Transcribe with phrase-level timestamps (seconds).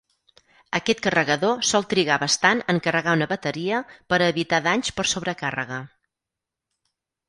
[0.79, 5.83] Aquest carregador sol trigar bastant en carregar una bateria per a evitar danys per sobrecàrrega.